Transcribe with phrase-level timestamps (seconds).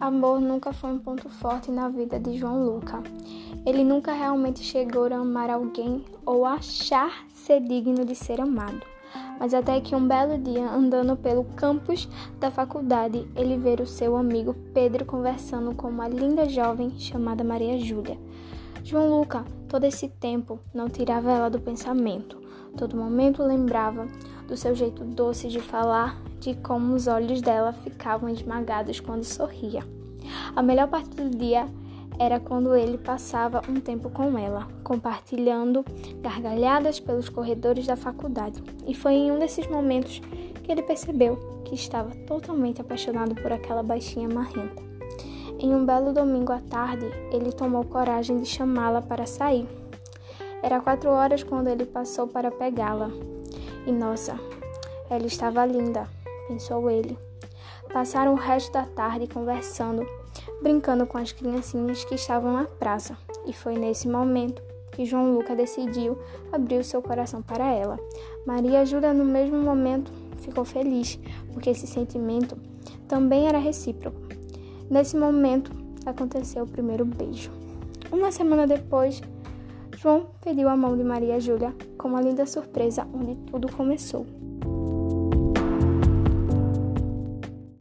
[0.00, 3.02] Amor nunca foi um ponto forte na vida de João Luca.
[3.66, 8.80] Ele nunca realmente chegou a amar alguém ou achar ser digno de ser amado.
[9.40, 12.08] Mas até que um belo dia, andando pelo campus
[12.38, 17.76] da faculdade, ele vê o seu amigo Pedro conversando com uma linda jovem chamada Maria
[17.80, 18.16] Júlia.
[18.84, 22.40] João Luca, todo esse tempo, não tirava ela do pensamento.
[22.76, 24.06] Todo momento lembrava
[24.46, 29.97] do seu jeito doce de falar, de como os olhos dela ficavam esmagados quando sorria.
[30.54, 31.68] A melhor parte do dia
[32.18, 35.84] era quando ele passava um tempo com ela, compartilhando
[36.20, 38.62] gargalhadas pelos corredores da faculdade.
[38.86, 40.20] E foi em um desses momentos
[40.64, 44.82] que ele percebeu que estava totalmente apaixonado por aquela baixinha marrenta.
[45.60, 49.68] Em um belo domingo à tarde, ele tomou coragem de chamá-la para sair.
[50.62, 53.10] Era quatro horas quando ele passou para pegá-la.
[53.86, 54.38] E nossa,
[55.08, 56.08] ela estava linda,
[56.46, 57.18] pensou ele.
[57.92, 60.06] Passaram o resto da tarde conversando,
[60.62, 63.16] brincando com as criancinhas que estavam na praça.
[63.46, 66.18] E foi nesse momento que João Luca decidiu
[66.52, 67.98] abrir o seu coração para ela.
[68.46, 71.18] Maria Júlia, no mesmo momento, ficou feliz,
[71.52, 72.56] porque esse sentimento
[73.06, 74.20] também era recíproco.
[74.90, 75.70] Nesse momento,
[76.04, 77.50] aconteceu o primeiro beijo.
[78.10, 79.20] Uma semana depois,
[79.96, 84.26] João pediu a mão de Maria Júlia com uma linda surpresa onde tudo começou.